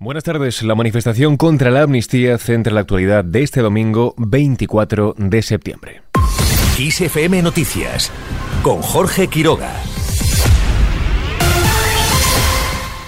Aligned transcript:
Buenas 0.00 0.22
tardes. 0.22 0.62
La 0.62 0.76
manifestación 0.76 1.36
contra 1.36 1.72
la 1.72 1.82
amnistía 1.82 2.38
centra 2.38 2.72
la 2.72 2.80
actualidad 2.82 3.24
de 3.24 3.42
este 3.42 3.62
domingo 3.62 4.14
24 4.16 5.16
de 5.18 5.42
septiembre. 5.42 6.02
XFM 6.76 7.42
Noticias 7.42 8.12
con 8.62 8.80
Jorge 8.80 9.26
Quiroga. 9.26 9.72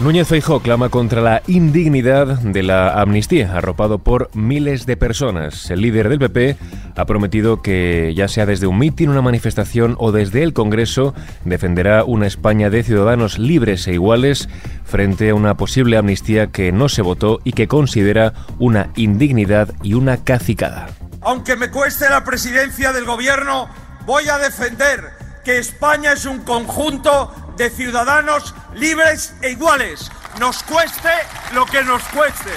Núñez 0.00 0.28
Feijó 0.28 0.60
clama 0.60 0.88
contra 0.88 1.20
la 1.20 1.42
indignidad 1.46 2.26
de 2.38 2.62
la 2.62 3.02
amnistía, 3.02 3.54
arropado 3.54 3.98
por 3.98 4.30
miles 4.34 4.86
de 4.86 4.96
personas. 4.96 5.70
El 5.70 5.82
líder 5.82 6.08
del 6.08 6.18
PP 6.18 6.56
ha 6.96 7.04
prometido 7.04 7.60
que, 7.60 8.14
ya 8.16 8.26
sea 8.26 8.46
desde 8.46 8.66
un 8.66 8.78
mitin, 8.78 9.10
una 9.10 9.20
manifestación 9.20 9.96
o 9.98 10.10
desde 10.10 10.42
el 10.42 10.54
Congreso, 10.54 11.14
defenderá 11.44 12.04
una 12.04 12.26
España 12.26 12.70
de 12.70 12.82
ciudadanos 12.82 13.38
libres 13.38 13.86
e 13.88 13.92
iguales 13.92 14.48
frente 14.84 15.28
a 15.28 15.34
una 15.34 15.58
posible 15.58 15.98
amnistía 15.98 16.46
que 16.46 16.72
no 16.72 16.88
se 16.88 17.02
votó 17.02 17.40
y 17.44 17.52
que 17.52 17.68
considera 17.68 18.32
una 18.58 18.88
indignidad 18.96 19.74
y 19.82 19.92
una 19.92 20.24
cacicada. 20.24 20.88
Aunque 21.20 21.56
me 21.56 21.70
cueste 21.70 22.08
la 22.08 22.24
presidencia 22.24 22.94
del 22.94 23.04
Gobierno, 23.04 23.68
voy 24.06 24.30
a 24.30 24.38
defender 24.38 25.10
que 25.44 25.58
España 25.58 26.14
es 26.14 26.24
un 26.24 26.38
conjunto 26.40 27.30
de 27.60 27.68
ciudadanos 27.68 28.54
libres 28.72 29.34
e 29.42 29.50
iguales, 29.50 30.10
nos 30.38 30.62
cueste 30.62 31.10
lo 31.52 31.66
que 31.66 31.82
nos 31.82 32.02
cueste. 32.04 32.48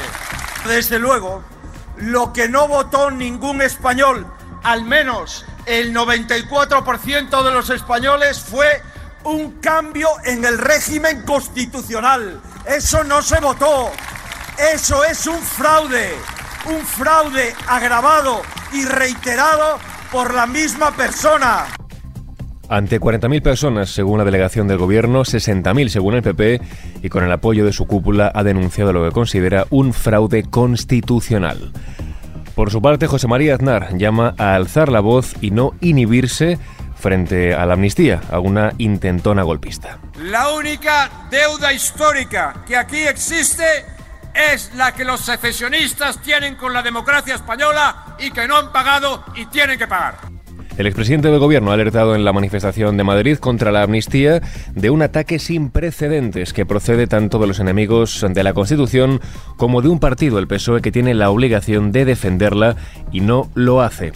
Desde 0.65 0.97
luego, 0.97 1.43
lo 1.97 2.31
que 2.31 2.47
no 2.47 2.69
votó 2.69 3.11
ningún 3.11 3.61
español, 3.61 4.25
al 4.63 4.85
menos 4.85 5.45
el 5.65 5.93
94% 5.93 7.43
de 7.43 7.51
los 7.51 7.69
españoles, 7.69 8.39
fue 8.39 8.81
un 9.25 9.59
cambio 9.59 10.07
en 10.23 10.45
el 10.45 10.57
régimen 10.57 11.23
constitucional. 11.23 12.39
Eso 12.65 13.03
no 13.03 13.21
se 13.21 13.41
votó. 13.41 13.91
Eso 14.57 15.03
es 15.03 15.27
un 15.27 15.41
fraude. 15.41 16.15
Un 16.67 16.79
fraude 16.79 17.53
agravado 17.67 18.41
y 18.71 18.85
reiterado 18.85 19.79
por 20.13 20.33
la 20.33 20.45
misma 20.45 20.95
persona. 20.95 21.67
Ante 22.69 22.99
40.000 22.99 23.41
personas, 23.41 23.89
según 23.89 24.17
la 24.17 24.23
delegación 24.23 24.67
del 24.67 24.77
gobierno, 24.77 25.21
60.000 25.21 25.89
según 25.89 26.15
el 26.15 26.23
PP, 26.23 26.61
y 27.03 27.09
con 27.09 27.23
el 27.23 27.31
apoyo 27.31 27.65
de 27.65 27.73
su 27.73 27.85
cúpula 27.85 28.31
ha 28.33 28.43
denunciado 28.43 28.93
lo 28.93 29.03
que 29.03 29.11
considera 29.11 29.65
un 29.69 29.93
fraude 29.93 30.43
constitucional. 30.43 31.71
Por 32.55 32.71
su 32.71 32.81
parte, 32.81 33.07
José 33.07 33.27
María 33.27 33.55
Aznar 33.55 33.97
llama 33.97 34.35
a 34.37 34.55
alzar 34.55 34.89
la 34.89 35.01
voz 35.01 35.35
y 35.41 35.51
no 35.51 35.73
inhibirse 35.81 36.59
frente 36.95 37.53
a 37.53 37.65
la 37.65 37.73
amnistía, 37.73 38.21
a 38.31 38.39
una 38.39 38.73
intentona 38.77 39.43
golpista. 39.43 39.99
La 40.17 40.53
única 40.53 41.27
deuda 41.29 41.73
histórica 41.73 42.63
que 42.65 42.77
aquí 42.77 43.01
existe 43.01 43.65
es 44.33 44.73
la 44.75 44.93
que 44.93 45.03
los 45.03 45.19
secesionistas 45.19 46.21
tienen 46.21 46.55
con 46.55 46.73
la 46.73 46.81
democracia 46.81 47.35
española 47.35 48.15
y 48.19 48.31
que 48.31 48.47
no 48.47 48.55
han 48.55 48.71
pagado 48.71 49.25
y 49.35 49.45
tienen 49.47 49.77
que 49.77 49.87
pagar. 49.87 50.32
El 50.75 50.87
expresidente 50.87 51.29
del 51.29 51.39
gobierno 51.39 51.69
ha 51.69 51.75
alertado 51.75 52.15
en 52.15 52.25
la 52.25 52.33
manifestación 52.33 52.97
de 52.97 53.03
Madrid 53.03 53.37
contra 53.37 53.71
la 53.71 53.83
amnistía 53.83 54.41
de 54.73 54.89
un 54.89 55.03
ataque 55.03 55.37
sin 55.37 55.69
precedentes 55.69 56.51
que 56.51 56.65
procede 56.65 57.05
tanto 57.05 57.37
de 57.37 57.45
los 57.45 57.59
enemigos 57.59 58.25
de 58.27 58.43
la 58.43 58.53
Constitución 58.53 59.21
como 59.55 59.83
de 59.83 59.89
un 59.89 59.99
partido, 59.99 60.39
el 60.39 60.47
PSOE, 60.47 60.81
que 60.81 60.91
tiene 60.91 61.13
la 61.13 61.29
obligación 61.29 61.91
de 61.91 62.05
defenderla 62.05 62.75
y 63.11 63.21
no 63.21 63.51
lo 63.53 63.81
hace. 63.81 64.13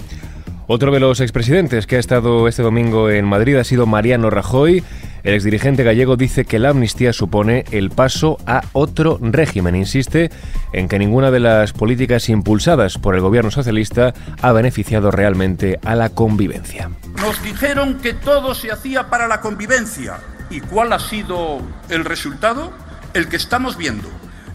Otro 0.66 0.92
de 0.92 1.00
los 1.00 1.22
expresidentes 1.22 1.86
que 1.86 1.96
ha 1.96 2.00
estado 2.00 2.48
este 2.48 2.64
domingo 2.64 3.12
en 3.12 3.26
Madrid 3.26 3.56
ha 3.58 3.64
sido 3.64 3.86
Mariano 3.86 4.32
Rajoy. 4.32 4.84
El 5.28 5.34
exdirigente 5.34 5.84
gallego 5.84 6.16
dice 6.16 6.46
que 6.46 6.58
la 6.58 6.70
amnistía 6.70 7.12
supone 7.12 7.66
el 7.72 7.90
paso 7.90 8.38
a 8.48 8.62
otro 8.72 9.20
régimen. 9.22 9.76
Insiste 9.76 10.32
en 10.72 10.88
que 10.88 10.98
ninguna 10.98 11.32
de 11.32 11.42
las 11.42 11.74
políticas 11.74 12.30
impulsadas 12.30 12.98
por 12.98 13.14
el 13.14 13.20
gobierno 13.20 13.52
socialista 13.52 14.14
ha 14.42 14.54
beneficiado 14.54 15.12
realmente 15.12 15.82
a 15.84 15.96
la 15.96 16.12
convivencia. 16.12 16.92
Nos 17.18 17.44
dijeron 17.44 17.96
que 17.96 18.14
todo 18.14 18.56
se 18.56 18.72
hacía 18.72 19.10
para 19.10 19.28
la 19.28 19.42
convivencia. 19.42 20.20
¿Y 20.50 20.62
cuál 20.62 20.94
ha 20.94 21.00
sido 21.00 21.62
el 21.90 22.06
resultado? 22.06 22.72
El 23.14 23.28
que 23.28 23.36
estamos 23.36 23.76
viendo. 23.76 24.08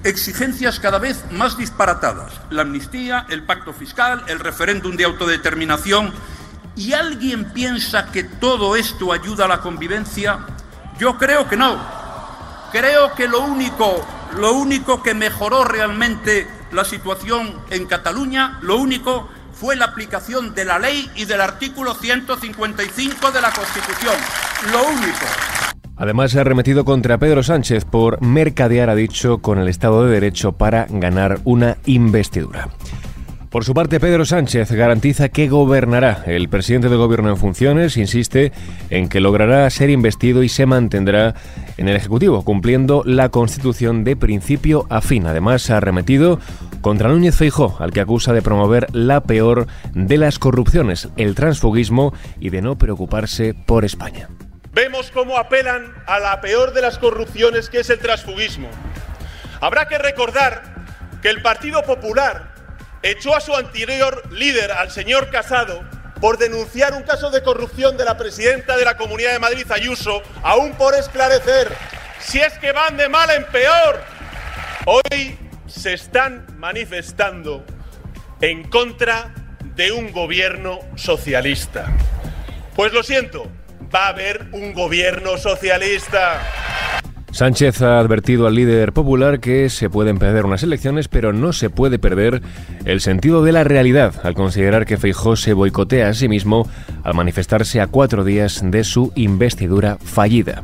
Exigencias 0.05 0.81
cada 0.81 0.99
vez 0.99 1.23
más 1.33 1.59
disparatadas. 1.59 2.41
La 2.49 2.63
amnistía, 2.63 3.27
el 3.29 3.43
pacto 3.43 3.75
fiscal, 3.75 4.23
el 4.27 4.41
referéndum 4.41 4.97
de 4.97 5.05
autodeterminación. 5.05 6.15
¿Y 6.75 6.95
alguien 6.95 7.53
piensa 7.53 8.11
que 8.11 8.25
todo 8.25 8.75
esto 8.75 9.13
ayuda 9.13 9.45
a 9.45 9.49
la 9.49 9.61
convivencia? 9.61 10.39
Yo 10.99 11.17
creo 11.19 11.49
que 11.49 11.57
no. 11.57 11.77
Creo 12.71 13.15
que 13.15 13.29
lo 13.29 13.41
único, 13.41 14.05
lo 14.37 14.53
único 14.55 15.03
que 15.03 15.15
mejoró 15.15 15.65
realmente 15.65 16.47
la 16.73 16.85
situación 16.85 17.55
en 17.71 17.87
Cataluña, 17.87 18.59
lo 18.63 18.77
único 18.77 19.29
fue 19.53 19.77
la 19.77 19.87
aplicación 19.87 20.55
de 20.55 20.65
la 20.65 20.79
ley 20.79 21.11
y 21.15 21.25
del 21.25 21.41
artículo 21.41 21.95
155 21.95 23.31
de 23.31 23.41
la 23.41 23.53
Constitución. 23.53 24.15
Lo 24.73 24.89
único. 24.89 25.27
Además, 25.97 26.33
se 26.33 26.41
ha 26.41 26.45
remetido 26.45 26.85
contra 26.85 27.19
Pedro 27.19 27.43
Sánchez 27.43 27.85
por 27.85 28.21
mercadear, 28.21 28.91
ha 28.91 28.95
dicho, 28.95 29.39
con 29.39 29.59
el 29.59 29.69
Estado 29.69 30.05
de 30.05 30.13
Derecho 30.13 30.53
para 30.53 30.87
ganar 30.89 31.39
una 31.45 31.77
investidura. 31.85 32.71
Por 33.53 33.67
su 33.67 33.75
parte, 33.75 34.01
Pedro 34.01 34.25
Sánchez 34.25 34.73
garantiza 34.73 35.29
que 35.29 35.47
gobernará. 35.47 36.23
El 36.25 36.49
presidente 36.49 36.89
del 36.89 36.97
gobierno 36.97 37.29
en 37.29 37.37
funciones 37.37 37.99
insiste 37.99 38.51
en 38.89 39.11
que 39.11 39.21
logrará 39.21 39.69
ser 39.69 39.91
investido 39.91 40.43
y 40.43 40.49
se 40.49 40.65
mantendrá 40.65 41.35
en 41.77 41.87
el 41.87 41.97
Ejecutivo, 41.97 42.47
cumpliendo 42.47 43.03
la 43.05 43.29
Constitución 43.29 44.05
de 44.05 44.17
principio 44.17 44.87
a 44.89 45.03
fin. 45.03 45.27
Además, 45.27 45.69
ha 45.69 45.77
arremetido 45.77 46.41
contra 46.81 47.11
Núñez 47.11 47.37
Feijó, 47.37 47.77
al 47.79 47.93
que 47.93 48.01
acusa 48.01 48.33
de 48.33 48.41
promover 48.41 48.87
la 48.95 49.21
peor 49.21 49.67
de 49.93 50.17
las 50.17 50.39
corrupciones, 50.39 51.11
el 51.19 51.35
transfugismo 51.35 52.15
y 52.41 52.49
de 52.49 52.63
no 52.63 52.79
preocuparse 52.79 53.53
por 53.53 53.85
España. 53.85 54.31
Vemos 54.73 55.11
cómo 55.11 55.37
apelan 55.37 55.93
a 56.07 56.19
la 56.21 56.41
peor 56.41 56.73
de 56.73 56.81
las 56.81 56.97
corrupciones, 56.97 57.69
que 57.69 57.81
es 57.81 57.91
el 57.91 57.99
transfugismo. 57.99 58.69
Habrá 59.61 59.89
que 59.89 59.99
recordar 59.99 60.87
que 61.21 61.29
el 61.29 61.43
Partido 61.43 61.83
Popular 61.83 62.53
echó 63.03 63.35
a 63.35 63.41
su 63.41 63.55
anterior 63.55 64.23
líder, 64.31 64.73
al 64.73 64.91
señor 64.91 65.31
Casado, 65.31 65.83
por 66.21 66.39
denunciar 66.39 66.95
un 66.95 67.03
caso 67.03 67.31
de 67.31 67.43
corrupción 67.43 67.97
de 67.97 68.05
la 68.05 68.17
presidenta 68.17 68.77
de 68.77 68.85
la 68.85 68.97
Comunidad 68.97 69.33
de 69.33 69.39
Madrid, 69.39 69.67
Ayuso, 69.71 70.23
aún 70.43 70.75
por 70.75 70.95
esclarecer. 70.95 71.73
Si 72.21 72.39
es 72.39 72.57
que 72.59 72.73
van 72.73 72.97
de 72.97 73.09
mal 73.09 73.29
en 73.31 73.45
peor. 73.47 74.01
Hoy 74.87 75.39
se 75.67 75.95
están 75.95 76.47
manifestando 76.59 77.65
en 78.41 78.69
contra 78.69 79.35
de 79.75 79.91
un 79.91 80.13
gobierno 80.13 80.81
socialista. 80.97 81.87
Pues 82.77 82.93
lo 82.93 83.03
siento, 83.03 83.51
va 83.95 84.07
a 84.07 84.09
haber 84.09 84.49
un 84.53 84.73
gobierno 84.73 85.39
socialista. 85.39 86.41
Sánchez 87.33 87.81
ha 87.81 87.99
advertido 87.99 88.47
al 88.47 88.55
líder 88.55 88.93
popular 88.93 89.41
que 89.41 89.71
se 89.71 89.89
pueden 89.89 90.19
perder 90.19 90.45
unas 90.45 90.63
elecciones, 90.63 91.09
pero 91.09 91.33
no 91.33 91.55
se 91.55 91.71
puede 91.71 91.99
perder 91.99 92.43
el 92.85 93.01
sentido 93.01 93.43
de 93.43 93.53
la 93.53 93.65
realidad 93.65 94.15
al 94.23 94.35
considerar 94.35 94.85
que 94.85 94.99
Feijó 94.99 95.35
se 95.35 95.55
boicotea 95.55 96.11
a 96.11 96.15
sí 96.15 96.29
mismo 96.29 96.69
al 97.03 97.15
manifestarse 97.15 97.81
a 97.81 97.87
cuatro 97.87 98.23
días 98.23 98.61
de 98.63 98.85
su 98.85 99.13
investidura 99.17 99.97
fallida. 99.97 100.63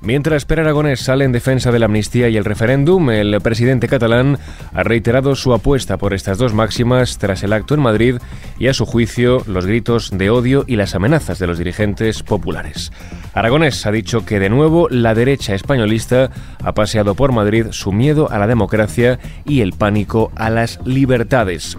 Mientras 0.00 0.46
Per 0.46 0.58
Aragonés 0.58 0.98
sale 0.98 1.24
en 1.26 1.30
defensa 1.30 1.70
de 1.70 1.78
la 1.78 1.86
amnistía 1.86 2.30
y 2.30 2.38
el 2.38 2.44
referéndum, 2.44 3.10
el 3.10 3.38
presidente 3.42 3.86
catalán 3.86 4.38
ha 4.72 4.82
reiterado 4.82 5.36
su 5.36 5.52
apuesta 5.52 5.98
por 5.98 6.14
estas 6.14 6.38
dos 6.38 6.54
máximas 6.54 7.18
tras 7.18 7.42
el 7.44 7.52
acto 7.52 7.74
en 7.74 7.80
Madrid 7.80 8.16
y, 8.58 8.66
a 8.66 8.74
su 8.74 8.86
juicio, 8.86 9.44
los 9.46 9.66
gritos 9.66 10.10
de 10.10 10.30
odio 10.30 10.64
y 10.66 10.74
las 10.76 10.94
amenazas 10.94 11.38
de 11.38 11.46
los 11.46 11.58
dirigentes 11.58 12.24
populares. 12.24 12.90
Aragonés 13.34 13.86
ha 13.86 13.90
dicho 13.90 14.24
que, 14.26 14.38
de 14.38 14.50
nuevo, 14.50 14.88
la 14.90 15.14
derecha 15.14 15.54
españolista 15.54 16.30
ha 16.62 16.72
paseado 16.72 17.14
por 17.14 17.32
Madrid 17.32 17.66
su 17.70 17.92
miedo 17.92 18.30
a 18.30 18.38
la 18.38 18.46
democracia 18.46 19.18
y 19.46 19.60
el 19.62 19.72
pánico 19.72 20.30
a 20.36 20.50
las 20.50 20.78
libertades. 20.84 21.78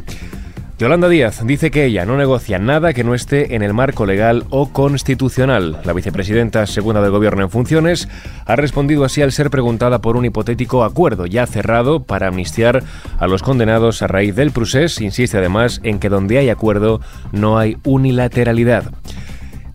Yolanda 0.80 1.08
Díaz 1.08 1.46
dice 1.46 1.70
que 1.70 1.86
ella 1.86 2.06
no 2.06 2.18
negocia 2.18 2.58
nada 2.58 2.94
que 2.94 3.04
no 3.04 3.14
esté 3.14 3.56
en 3.56 3.62
el 3.62 3.76
marco 3.76 4.08
legal 4.08 4.44
o 4.50 4.74
constitucional. 4.74 5.80
La 5.86 5.94
vicepresidenta 5.94 6.66
segunda 6.66 7.00
del 7.00 7.12
Gobierno 7.12 7.44
en 7.44 7.52
funciones 7.52 8.10
ha 8.46 8.56
respondido 8.56 9.06
así 9.06 9.22
al 9.22 9.32
ser 9.32 9.52
preguntada 9.52 10.02
por 10.02 10.18
un 10.18 10.26
hipotético 10.26 10.84
acuerdo 10.84 11.28
ya 11.28 11.46
cerrado 11.46 12.04
para 12.04 12.28
amnistiar 12.28 12.84
a 13.20 13.28
los 13.28 13.44
condenados 13.44 14.02
a 14.02 14.08
raíz 14.08 14.36
del 14.36 14.52
procés. 14.52 15.00
Insiste 15.00 15.38
además 15.38 15.80
en 15.84 16.00
que 16.00 16.10
donde 16.10 16.40
hay 16.40 16.50
acuerdo 16.50 17.00
no 17.32 17.60
hay 17.60 17.78
unilateralidad. 17.84 18.92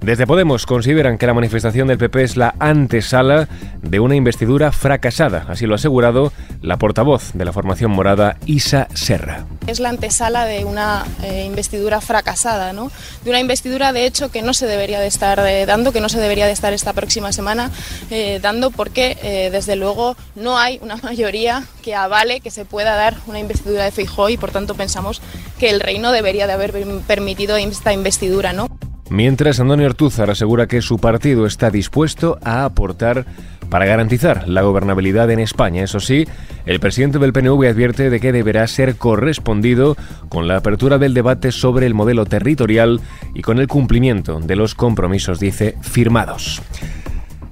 Desde 0.00 0.28
Podemos 0.28 0.64
consideran 0.64 1.18
que 1.18 1.26
la 1.26 1.34
manifestación 1.34 1.88
del 1.88 1.98
PP 1.98 2.22
es 2.22 2.36
la 2.36 2.54
antesala 2.60 3.48
de 3.82 3.98
una 3.98 4.14
investidura 4.14 4.70
fracasada, 4.70 5.44
así 5.48 5.66
lo 5.66 5.74
ha 5.74 5.76
asegurado 5.76 6.32
la 6.62 6.76
portavoz 6.76 7.32
de 7.34 7.44
la 7.44 7.52
formación 7.52 7.90
morada, 7.90 8.36
Isa 8.46 8.86
Serra. 8.94 9.44
Es 9.66 9.80
la 9.80 9.88
antesala 9.88 10.44
de 10.44 10.64
una 10.64 11.04
eh, 11.24 11.44
investidura 11.46 12.00
fracasada, 12.00 12.72
¿no? 12.72 12.92
de 13.24 13.30
una 13.30 13.40
investidura 13.40 13.92
de 13.92 14.06
hecho 14.06 14.30
que 14.30 14.40
no 14.40 14.54
se 14.54 14.66
debería 14.66 15.00
de 15.00 15.08
estar 15.08 15.40
eh, 15.40 15.66
dando, 15.66 15.92
que 15.92 16.00
no 16.00 16.08
se 16.08 16.20
debería 16.20 16.46
de 16.46 16.52
estar 16.52 16.72
esta 16.72 16.92
próxima 16.92 17.32
semana 17.32 17.72
eh, 18.10 18.38
dando, 18.40 18.70
porque 18.70 19.50
desde 19.50 19.74
luego 19.74 20.16
no 20.36 20.58
hay 20.58 20.78
una 20.80 20.96
mayoría 21.02 21.64
que 21.82 21.96
avale 21.96 22.40
que 22.40 22.52
se 22.52 22.64
pueda 22.64 22.94
dar 22.94 23.16
una 23.26 23.40
investidura 23.40 23.84
de 23.84 23.90
Feijóo 23.90 24.28
y 24.28 24.36
por 24.36 24.52
tanto 24.52 24.76
pensamos 24.76 25.20
que 25.58 25.70
el 25.70 25.80
reino 25.80 26.12
debería 26.12 26.46
de 26.46 26.52
haber 26.52 26.72
permitido 27.06 27.56
esta 27.56 27.92
investidura, 27.92 28.52
¿no? 28.52 28.68
Mientras 29.10 29.58
Antonio 29.58 29.86
Ortúzar 29.86 30.30
asegura 30.30 30.66
que 30.66 30.82
su 30.82 30.98
partido 30.98 31.46
está 31.46 31.70
dispuesto 31.70 32.38
a 32.42 32.64
aportar 32.64 33.24
para 33.70 33.86
garantizar 33.86 34.48
la 34.48 34.62
gobernabilidad 34.62 35.30
en 35.30 35.40
España. 35.40 35.82
Eso 35.82 36.00
sí, 36.00 36.26
el 36.66 36.80
presidente 36.80 37.18
del 37.18 37.32
PNV 37.32 37.68
advierte 37.68 38.10
de 38.10 38.20
que 38.20 38.32
deberá 38.32 38.66
ser 38.66 38.96
correspondido 38.96 39.96
con 40.28 40.48
la 40.48 40.56
apertura 40.56 40.98
del 40.98 41.14
debate 41.14 41.52
sobre 41.52 41.86
el 41.86 41.94
modelo 41.94 42.26
territorial 42.26 43.00
y 43.34 43.42
con 43.42 43.58
el 43.58 43.68
cumplimiento 43.68 44.40
de 44.40 44.56
los 44.56 44.74
compromisos, 44.74 45.40
dice, 45.40 45.76
firmados. 45.80 46.62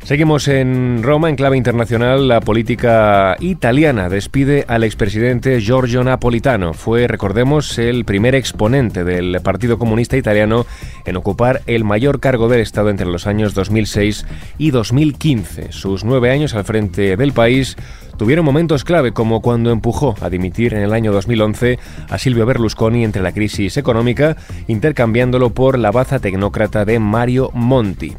Seguimos 0.06 0.46
en 0.46 1.02
Roma, 1.02 1.30
en 1.30 1.34
clave 1.34 1.56
internacional. 1.56 2.28
La 2.28 2.40
política 2.40 3.36
italiana 3.40 4.08
despide 4.08 4.64
al 4.68 4.84
expresidente 4.84 5.60
Giorgio 5.60 6.04
Napolitano. 6.04 6.74
Fue, 6.74 7.08
recordemos, 7.08 7.76
el 7.76 8.04
primer 8.04 8.36
exponente 8.36 9.02
del 9.02 9.40
Partido 9.42 9.80
Comunista 9.80 10.16
Italiano 10.16 10.64
en 11.06 11.16
ocupar 11.16 11.62
el 11.66 11.82
mayor 11.82 12.20
cargo 12.20 12.48
del 12.48 12.60
Estado 12.60 12.90
entre 12.90 13.08
los 13.08 13.26
años 13.26 13.52
2006 13.54 14.26
y 14.58 14.70
2015. 14.70 15.72
Sus 15.72 16.04
nueve 16.04 16.30
años 16.30 16.54
al 16.54 16.62
frente 16.62 17.16
del 17.16 17.32
país 17.32 17.76
tuvieron 18.16 18.44
momentos 18.44 18.84
clave 18.84 19.10
como 19.10 19.42
cuando 19.42 19.72
empujó 19.72 20.14
a 20.20 20.30
dimitir 20.30 20.72
en 20.74 20.82
el 20.82 20.92
año 20.92 21.10
2011 21.10 21.80
a 22.08 22.18
Silvio 22.18 22.46
Berlusconi 22.46 23.02
entre 23.02 23.22
la 23.22 23.32
crisis 23.32 23.76
económica, 23.76 24.36
intercambiándolo 24.68 25.50
por 25.50 25.80
la 25.80 25.90
baza 25.90 26.20
tecnócrata 26.20 26.84
de 26.84 27.00
Mario 27.00 27.50
Monti. 27.54 28.14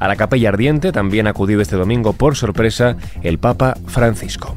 A 0.00 0.08
la 0.08 0.16
capella 0.16 0.48
ardiente 0.48 0.92
también 0.92 1.26
ha 1.26 1.30
acudido 1.30 1.60
este 1.60 1.76
domingo 1.76 2.14
por 2.14 2.34
sorpresa 2.34 2.96
el 3.22 3.38
Papa 3.38 3.76
Francisco. 3.86 4.56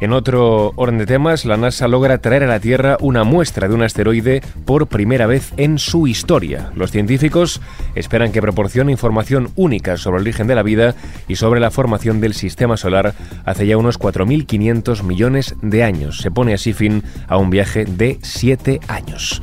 En 0.00 0.12
otro 0.12 0.74
orden 0.76 0.98
de 0.98 1.06
temas, 1.06 1.44
la 1.44 1.56
NASA 1.56 1.88
logra 1.88 2.18
traer 2.18 2.44
a 2.44 2.46
la 2.46 2.60
Tierra 2.60 2.96
una 3.00 3.24
muestra 3.24 3.66
de 3.66 3.74
un 3.74 3.82
asteroide 3.82 4.42
por 4.64 4.86
primera 4.86 5.26
vez 5.26 5.52
en 5.56 5.78
su 5.78 6.06
historia. 6.06 6.70
Los 6.76 6.92
científicos 6.92 7.60
esperan 7.96 8.30
que 8.30 8.40
proporcione 8.40 8.92
información 8.92 9.50
única 9.56 9.96
sobre 9.96 10.18
el 10.18 10.22
origen 10.22 10.46
de 10.46 10.54
la 10.54 10.62
vida 10.62 10.94
y 11.26 11.34
sobre 11.34 11.58
la 11.58 11.72
formación 11.72 12.20
del 12.20 12.34
sistema 12.34 12.76
solar 12.76 13.14
hace 13.44 13.66
ya 13.66 13.76
unos 13.76 13.98
4.500 13.98 15.02
millones 15.02 15.56
de 15.62 15.82
años. 15.82 16.18
Se 16.18 16.30
pone 16.30 16.54
así 16.54 16.72
fin 16.74 17.02
a 17.26 17.36
un 17.36 17.50
viaje 17.50 17.84
de 17.84 18.18
7 18.22 18.78
años. 18.86 19.42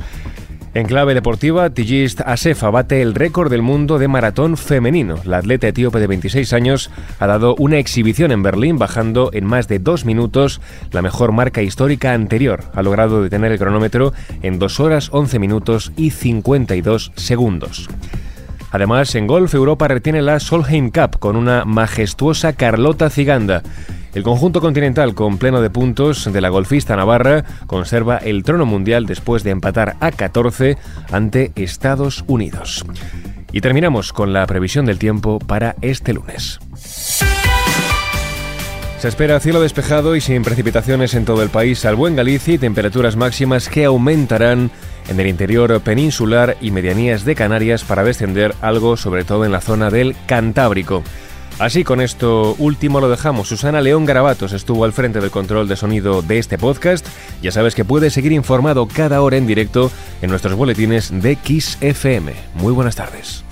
En 0.76 0.86
clave 0.86 1.14
deportiva, 1.14 1.70
Tigist 1.70 2.20
Asefa 2.20 2.68
bate 2.68 3.00
el 3.00 3.14
récord 3.14 3.50
del 3.50 3.62
mundo 3.62 3.98
de 3.98 4.08
maratón 4.08 4.58
femenino. 4.58 5.14
La 5.24 5.38
atleta 5.38 5.68
etíope 5.68 6.00
de 6.00 6.06
26 6.06 6.52
años 6.52 6.90
ha 7.18 7.26
dado 7.26 7.54
una 7.54 7.78
exhibición 7.78 8.30
en 8.30 8.42
Berlín 8.42 8.76
bajando 8.76 9.30
en 9.32 9.46
más 9.46 9.68
de 9.68 9.78
dos 9.78 10.04
minutos 10.04 10.60
la 10.92 11.00
mejor 11.00 11.32
marca 11.32 11.62
histórica 11.62 12.12
anterior. 12.12 12.64
Ha 12.74 12.82
logrado 12.82 13.22
detener 13.22 13.52
el 13.52 13.58
cronómetro 13.58 14.12
en 14.42 14.58
2 14.58 14.80
horas 14.80 15.08
11 15.12 15.38
minutos 15.38 15.92
y 15.96 16.10
52 16.10 17.10
segundos. 17.16 17.88
Además, 18.70 19.14
en 19.14 19.26
golf, 19.26 19.54
Europa 19.54 19.88
retiene 19.88 20.20
la 20.20 20.38
Solheim 20.40 20.90
Cup 20.90 21.18
con 21.18 21.36
una 21.36 21.64
majestuosa 21.64 22.52
Carlota 22.52 23.08
Ciganda. 23.08 23.62
El 24.16 24.22
conjunto 24.22 24.62
continental 24.62 25.14
con 25.14 25.36
pleno 25.36 25.60
de 25.60 25.68
puntos 25.68 26.32
de 26.32 26.40
la 26.40 26.48
golfista 26.48 26.96
navarra 26.96 27.44
conserva 27.66 28.16
el 28.16 28.44
trono 28.44 28.64
mundial 28.64 29.04
después 29.04 29.44
de 29.44 29.50
empatar 29.50 29.96
a 30.00 30.10
14 30.10 30.78
ante 31.12 31.52
Estados 31.54 32.24
Unidos. 32.26 32.86
Y 33.52 33.60
terminamos 33.60 34.14
con 34.14 34.32
la 34.32 34.46
previsión 34.46 34.86
del 34.86 34.98
tiempo 34.98 35.38
para 35.38 35.76
este 35.82 36.14
lunes. 36.14 36.58
Se 38.98 39.08
espera 39.08 39.38
cielo 39.38 39.60
despejado 39.60 40.16
y 40.16 40.22
sin 40.22 40.42
precipitaciones 40.42 41.12
en 41.12 41.26
todo 41.26 41.42
el 41.42 41.50
país, 41.50 41.80
salvo 41.80 42.08
en 42.08 42.16
Galicia, 42.16 42.54
y 42.54 42.58
temperaturas 42.58 43.16
máximas 43.16 43.68
que 43.68 43.84
aumentarán 43.84 44.70
en 45.10 45.20
el 45.20 45.26
interior 45.26 45.78
peninsular 45.82 46.56
y 46.62 46.70
medianías 46.70 47.26
de 47.26 47.34
Canarias 47.34 47.84
para 47.84 48.02
descender 48.02 48.54
algo, 48.62 48.96
sobre 48.96 49.24
todo 49.24 49.44
en 49.44 49.52
la 49.52 49.60
zona 49.60 49.90
del 49.90 50.16
Cantábrico. 50.24 51.02
Así 51.58 51.84
con 51.84 52.02
esto 52.02 52.54
último 52.58 53.00
lo 53.00 53.08
dejamos. 53.08 53.48
Susana 53.48 53.80
León 53.80 54.04
Garabatos 54.04 54.52
estuvo 54.52 54.84
al 54.84 54.92
frente 54.92 55.20
del 55.20 55.30
control 55.30 55.68
de 55.68 55.76
sonido 55.76 56.20
de 56.20 56.38
este 56.38 56.58
podcast. 56.58 57.06
Ya 57.40 57.50
sabes 57.50 57.74
que 57.74 57.84
puedes 57.84 58.12
seguir 58.12 58.32
informado 58.32 58.86
cada 58.86 59.22
hora 59.22 59.38
en 59.38 59.46
directo 59.46 59.90
en 60.20 60.28
nuestros 60.28 60.54
boletines 60.54 61.22
de 61.22 61.36
Kiss 61.36 61.78
FM. 61.80 62.34
Muy 62.54 62.74
buenas 62.74 62.96
tardes. 62.96 63.45